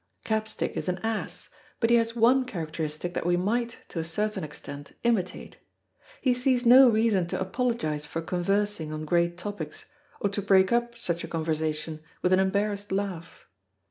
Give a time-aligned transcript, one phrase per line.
[0.23, 1.49] Capstick is an ass,
[1.79, 5.57] but he has one characteristic that we might, to a certain extent, imitate;
[6.23, 9.85] he sees no reason to apologise for conversing on great topics,
[10.19, 13.45] or to break up such a conversation with an embarrassed laugh.